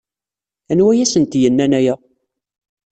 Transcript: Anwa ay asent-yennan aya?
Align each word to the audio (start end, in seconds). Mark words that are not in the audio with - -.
Anwa 0.71 0.89
ay 0.93 0.99
asent-yennan 1.03 1.71
aya? 1.79 1.95